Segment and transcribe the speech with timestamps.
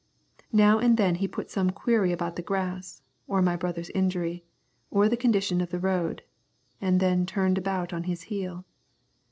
[0.51, 4.43] Now and then he put some query about the grass, or my brother's injury,
[4.89, 6.23] or the condition of the road,
[6.81, 8.65] and then turned about on his heel.